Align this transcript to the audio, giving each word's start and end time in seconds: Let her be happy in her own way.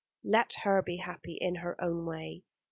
Let 0.23 0.55
her 0.63 0.81
be 0.81 0.97
happy 0.97 1.33
in 1.33 1.57
her 1.57 1.79
own 1.79 2.07
way. 2.07 2.41